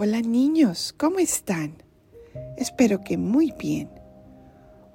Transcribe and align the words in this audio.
Hola 0.00 0.20
niños, 0.20 0.94
¿cómo 0.96 1.18
están? 1.18 1.82
Espero 2.56 3.02
que 3.02 3.18
muy 3.18 3.52
bien. 3.58 3.90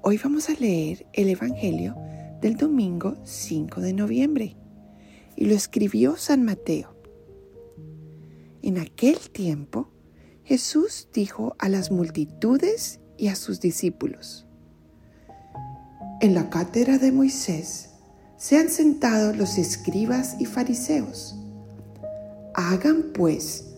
Hoy 0.02 0.18
vamos 0.18 0.48
a 0.48 0.54
leer 0.54 1.06
el 1.12 1.28
Evangelio 1.28 1.98
del 2.40 2.56
domingo 2.56 3.18
5 3.26 3.82
de 3.82 3.92
noviembre 3.92 4.56
y 5.36 5.44
lo 5.44 5.56
escribió 5.56 6.16
San 6.16 6.44
Mateo. 6.44 6.96
En 8.62 8.78
aquel 8.78 9.20
tiempo, 9.30 9.90
Jesús 10.46 11.10
dijo 11.14 11.58
a 11.60 11.68
las 11.68 11.92
multitudes 11.92 13.02
y 13.18 13.28
a 13.28 13.36
sus 13.36 13.60
discípulos, 13.60 14.48
En 16.22 16.34
la 16.34 16.50
cátedra 16.50 16.98
de 16.98 17.12
Moisés 17.12 17.90
se 18.38 18.58
han 18.58 18.70
sentado 18.70 19.34
los 19.34 19.58
escribas 19.58 20.38
y 20.40 20.46
fariseos. 20.46 21.36
Hagan 22.54 23.12
pues 23.14 23.73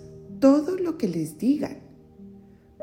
todo 0.45 0.77
lo 0.77 0.95
que 0.99 1.07
les 1.07 1.39
digan, 1.39 1.79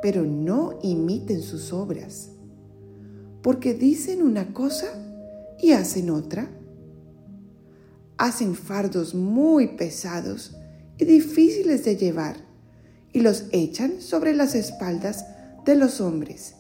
pero 0.03 0.25
no 0.25 0.81
imiten 0.83 1.43
sus 1.43 1.73
obras, 1.73 2.31
porque 3.41 3.73
dicen 3.73 4.21
una 4.21 4.53
cosa 4.53 4.89
y 5.61 5.71
hacen 5.71 6.11
otra. 6.11 6.51
Hacen 8.19 8.57
fardos 8.57 9.15
muy 9.15 9.77
pesados 9.77 10.57
y 10.99 11.05
difíciles 11.05 11.85
de 11.85 11.95
llevar 11.95 12.35
y 13.13 13.21
los 13.21 13.45
echan 13.53 14.01
sobre 14.01 14.35
las 14.35 14.57
espaldas 14.57 15.25
de 15.65 15.77
los 15.77 16.01
hombres, 16.01 16.57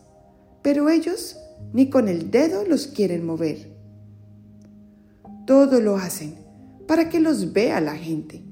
pero 0.63 0.89
ellos 0.89 1.37
ni 1.73 1.91
con 1.91 2.07
el 2.07 2.31
dedo 2.31 2.65
los 2.65 2.87
quieren 2.87 3.27
mover. 3.27 3.73
Todo 5.49 5.81
lo 5.81 5.97
hacen 5.97 6.37
para 6.87 7.09
que 7.09 7.19
los 7.19 7.53
vea 7.53 7.81
la 7.81 7.97
gente 7.97 8.52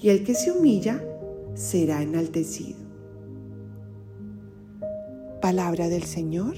y 0.00 0.10
el 0.10 0.24
que 0.24 0.34
se 0.34 0.52
humilla 0.52 1.02
será 1.54 2.02
enaltecido. 2.02 2.78
Palabra 5.40 5.88
del 5.88 6.04
Señor. 6.04 6.56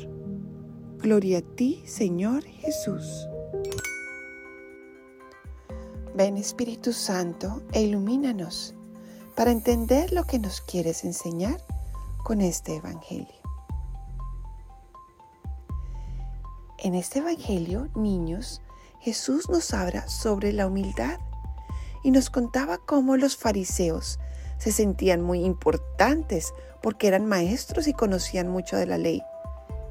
Gloria 0.99 1.39
a 1.39 1.43
ti, 1.43 1.83
Señor 1.87 2.45
Jesús. 2.45 3.27
Ven 6.15 6.37
Espíritu 6.37 6.93
Santo 6.93 7.62
e 7.73 7.83
ilumínanos 7.83 8.75
para 9.34 9.53
entender 9.53 10.12
lo 10.12 10.25
que 10.25 10.39
nos 10.39 10.61
quieres 10.61 11.05
enseñar 11.05 11.59
con 12.25 12.43
este 12.43 12.77
Evangelio. 12.77 13.41
En 16.79 16.95
este 16.95 17.21
Evangelio, 17.21 17.89
niños, 17.95 18.61
Jesús 19.00 19.49
nos 19.49 19.73
habla 19.73 20.09
sobre 20.09 20.53
la 20.53 20.67
humildad 20.67 21.19
y 22.03 22.11
nos 22.11 22.31
contaba 22.31 22.78
cómo 22.78 23.16
los 23.16 23.37
fariseos 23.37 24.19
se 24.59 24.72
sentían 24.72 25.21
muy 25.21 25.44
importantes 25.44 26.53
porque 26.83 27.09
eran 27.09 27.27
maestros 27.27 27.88
y 27.88 27.93
conocían 27.93 28.49
mucho 28.49 28.77
de 28.77 28.87
la 28.87 28.99
ley. 28.99 29.22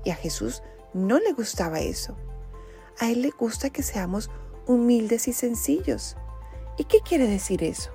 Y 0.04 0.12
a 0.12 0.16
Jesús 0.16 0.64
no 0.94 1.20
le 1.20 1.34
gustaba 1.34 1.80
eso. 1.80 2.16
A 3.00 3.10
Él 3.10 3.22
le 3.22 3.30
gusta 3.30 3.70
que 3.70 3.84
seamos 3.84 4.30
humildes 4.66 5.28
y 5.28 5.34
sencillos. 5.34 6.16
¿Y 6.78 6.86
qué 6.86 7.00
quiere 7.02 7.28
decir 7.28 7.64
eso? 7.64 7.92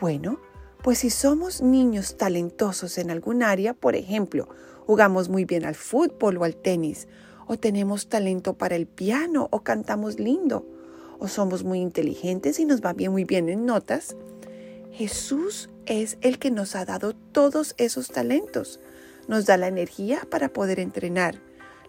Bueno, 0.00 0.40
pues 0.82 0.98
si 0.98 1.10
somos 1.10 1.62
niños 1.62 2.16
talentosos 2.16 2.98
en 2.98 3.10
algún 3.10 3.42
área, 3.42 3.74
por 3.74 3.96
ejemplo, 3.96 4.48
jugamos 4.86 5.28
muy 5.28 5.44
bien 5.44 5.64
al 5.64 5.74
fútbol 5.74 6.38
o 6.38 6.44
al 6.44 6.56
tenis, 6.56 7.06
o 7.46 7.58
tenemos 7.58 8.08
talento 8.08 8.54
para 8.54 8.76
el 8.76 8.86
piano 8.86 9.48
o 9.50 9.62
cantamos 9.62 10.18
lindo, 10.18 10.66
o 11.20 11.28
somos 11.28 11.62
muy 11.62 11.78
inteligentes 11.80 12.58
y 12.58 12.64
nos 12.64 12.80
va 12.80 12.94
bien 12.94 13.12
muy 13.12 13.24
bien 13.24 13.48
en 13.48 13.66
notas, 13.66 14.16
Jesús 14.90 15.70
es 15.86 16.18
el 16.22 16.38
que 16.38 16.50
nos 16.50 16.74
ha 16.74 16.84
dado 16.84 17.14
todos 17.14 17.74
esos 17.78 18.08
talentos. 18.08 18.80
Nos 19.28 19.46
da 19.46 19.56
la 19.56 19.68
energía 19.68 20.26
para 20.30 20.52
poder 20.52 20.80
entrenar, 20.80 21.40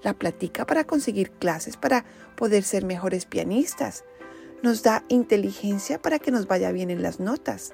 la 0.03 0.13
platica 0.13 0.65
para 0.65 0.83
conseguir 0.83 1.31
clases, 1.31 1.77
para 1.77 2.05
poder 2.35 2.63
ser 2.63 2.85
mejores 2.85 3.25
pianistas. 3.25 4.03
Nos 4.61 4.83
da 4.83 5.03
inteligencia 5.07 5.99
para 5.99 6.19
que 6.19 6.31
nos 6.31 6.45
vaya 6.45 6.71
bien 6.71 6.91
en 6.91 7.01
las 7.01 7.19
notas. 7.19 7.73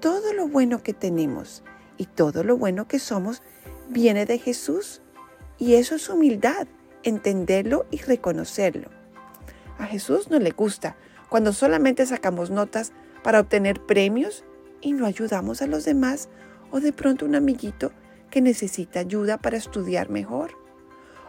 Todo 0.00 0.32
lo 0.34 0.46
bueno 0.46 0.82
que 0.82 0.92
tenemos 0.92 1.64
y 1.96 2.06
todo 2.06 2.44
lo 2.44 2.56
bueno 2.56 2.86
que 2.86 2.98
somos 2.98 3.42
viene 3.88 4.26
de 4.26 4.38
Jesús. 4.38 5.00
Y 5.58 5.74
eso 5.74 5.94
es 5.94 6.08
humildad, 6.08 6.68
entenderlo 7.02 7.86
y 7.90 7.98
reconocerlo. 7.98 8.95
A 9.78 9.86
Jesús 9.86 10.30
no 10.30 10.38
le 10.38 10.50
gusta 10.50 10.96
cuando 11.28 11.52
solamente 11.52 12.06
sacamos 12.06 12.50
notas 12.50 12.92
para 13.22 13.40
obtener 13.40 13.80
premios 13.80 14.44
y 14.80 14.92
no 14.92 15.06
ayudamos 15.06 15.62
a 15.62 15.66
los 15.66 15.84
demás 15.84 16.28
o 16.70 16.80
de 16.80 16.92
pronto 16.92 17.26
un 17.26 17.34
amiguito 17.34 17.92
que 18.30 18.40
necesita 18.40 19.00
ayuda 19.00 19.38
para 19.38 19.56
estudiar 19.56 20.10
mejor. 20.10 20.52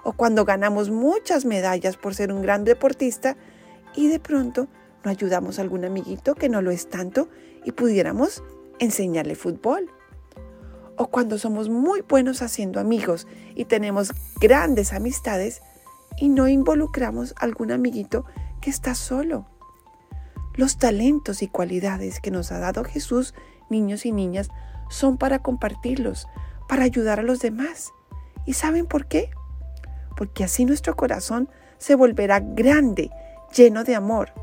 O 0.03 0.13
cuando 0.13 0.45
ganamos 0.45 0.89
muchas 0.89 1.45
medallas 1.45 1.97
por 1.97 2.15
ser 2.15 2.31
un 2.31 2.41
gran 2.41 2.63
deportista 2.63 3.35
y 3.95 4.07
de 4.07 4.19
pronto 4.19 4.67
no 5.03 5.11
ayudamos 5.11 5.59
a 5.59 5.61
algún 5.61 5.85
amiguito 5.85 6.35
que 6.35 6.49
no 6.49 6.61
lo 6.61 6.71
es 6.71 6.89
tanto 6.89 7.29
y 7.63 7.71
pudiéramos 7.71 8.43
enseñarle 8.79 9.35
fútbol. 9.35 9.89
O 10.95 11.07
cuando 11.07 11.37
somos 11.37 11.69
muy 11.69 12.01
buenos 12.01 12.41
haciendo 12.41 12.79
amigos 12.79 13.27
y 13.55 13.65
tenemos 13.65 14.13
grandes 14.39 14.93
amistades 14.93 15.61
y 16.17 16.29
no 16.29 16.47
involucramos 16.47 17.33
a 17.37 17.45
algún 17.45 17.71
amiguito 17.71 18.25
que 18.61 18.69
está 18.69 18.95
solo. 18.95 19.47
Los 20.55 20.77
talentos 20.77 21.43
y 21.43 21.47
cualidades 21.47 22.19
que 22.19 22.31
nos 22.31 22.51
ha 22.51 22.59
dado 22.59 22.83
Jesús, 22.83 23.35
niños 23.69 24.05
y 24.05 24.11
niñas, 24.11 24.49
son 24.89 25.17
para 25.17 25.39
compartirlos, 25.39 26.27
para 26.67 26.83
ayudar 26.83 27.19
a 27.19 27.23
los 27.23 27.39
demás. 27.39 27.91
¿Y 28.45 28.53
saben 28.53 28.87
por 28.87 29.05
qué? 29.07 29.29
Porque 30.15 30.43
así 30.43 30.65
nuestro 30.65 30.95
corazón 30.95 31.49
se 31.77 31.95
volverá 31.95 32.39
grande, 32.39 33.11
lleno 33.55 33.83
de 33.83 33.95
amor 33.95 34.33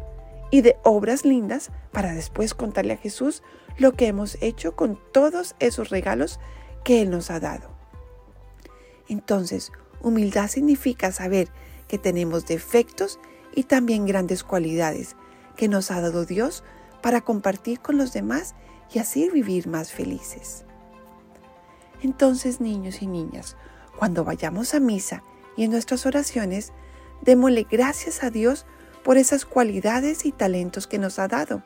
y 0.50 0.60
de 0.60 0.76
obras 0.84 1.24
lindas 1.24 1.72
para 1.90 2.14
después 2.14 2.54
contarle 2.54 2.94
a 2.94 2.98
Jesús 2.98 3.42
lo 3.76 3.92
que 3.92 4.06
hemos 4.06 4.38
hecho 4.40 4.76
con 4.76 5.00
todos 5.12 5.56
esos 5.58 5.90
regalos 5.90 6.38
que 6.84 7.02
Él 7.02 7.10
nos 7.10 7.30
ha 7.30 7.40
dado. 7.40 7.70
Entonces, 9.08 9.72
humildad 10.04 10.48
significa 10.48 11.10
saber 11.10 11.48
que 11.88 11.98
tenemos 11.98 12.46
defectos 12.46 13.18
y 13.54 13.64
también 13.64 14.06
grandes 14.06 14.44
cualidades 14.44 15.16
que 15.56 15.68
nos 15.68 15.90
ha 15.90 16.00
dado 16.00 16.24
Dios 16.24 16.62
para 17.02 17.22
compartir 17.22 17.80
con 17.80 17.96
los 17.96 18.12
demás 18.12 18.54
y 18.92 18.98
así 18.98 19.28
vivir 19.30 19.66
más 19.66 19.92
felices. 19.92 20.64
Entonces, 22.02 22.60
niños 22.60 23.02
y 23.02 23.06
niñas, 23.06 23.56
cuando 23.98 24.24
vayamos 24.24 24.74
a 24.74 24.80
misa 24.80 25.22
y 25.56 25.64
en 25.64 25.70
nuestras 25.70 26.06
oraciones, 26.06 26.72
démosle 27.22 27.66
gracias 27.70 28.22
a 28.22 28.30
Dios 28.30 28.66
por 29.02 29.16
esas 29.16 29.44
cualidades 29.44 30.26
y 30.26 30.32
talentos 30.32 30.86
que 30.86 30.98
nos 30.98 31.18
ha 31.18 31.28
dado 31.28 31.62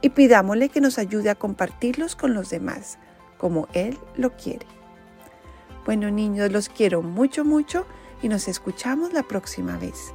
y 0.00 0.10
pidámosle 0.10 0.68
que 0.68 0.80
nos 0.80 0.98
ayude 0.98 1.30
a 1.30 1.34
compartirlos 1.34 2.16
con 2.16 2.34
los 2.34 2.50
demás, 2.50 2.98
como 3.38 3.68
Él 3.72 3.98
lo 4.16 4.36
quiere. 4.36 4.66
Bueno, 5.84 6.10
niños, 6.10 6.52
los 6.52 6.68
quiero 6.68 7.02
mucho, 7.02 7.44
mucho 7.44 7.86
y 8.22 8.28
nos 8.28 8.48
escuchamos 8.48 9.12
la 9.12 9.22
próxima 9.22 9.76
vez. 9.78 10.12